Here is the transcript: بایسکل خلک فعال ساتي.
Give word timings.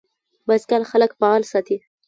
بایسکل 0.47 0.83
خلک 0.91 1.11
فعال 1.19 1.41
ساتي. 1.51 1.77